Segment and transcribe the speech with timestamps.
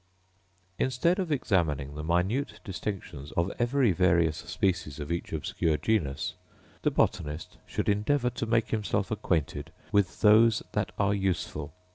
[0.79, 6.33] Instead of examining the minute distinctions of every various species of each obscure genus,
[6.81, 11.71] the botanist should endeavour to make himself acquainted with those that are useful.